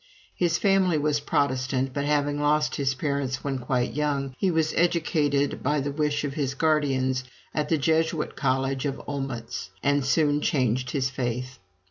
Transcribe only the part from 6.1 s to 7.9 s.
of his guardians, at the